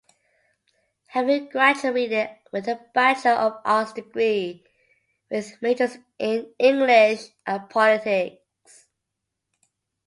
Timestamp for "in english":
6.17-7.29